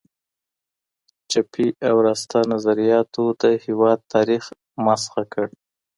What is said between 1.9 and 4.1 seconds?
راسته نظریاتو د هېواد